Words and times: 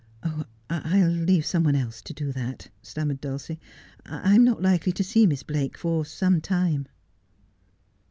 'I 0.71 0.97
will 1.03 1.09
leave 1.11 1.45
some 1.45 1.63
one 1.63 1.75
else 1.75 2.01
to 2.01 2.11
do 2.15 2.31
that,' 2.31 2.71
stammered 2.81 3.21
Dulcie;' 3.21 3.59
I 4.07 4.33
am 4.33 4.43
not 4.43 4.59
likely 4.59 4.91
to 4.93 5.03
see 5.03 5.27
Miss 5.27 5.43
Blake 5.43 5.77
for 5.77 6.05
some 6.05 6.41
time.' 6.41 6.87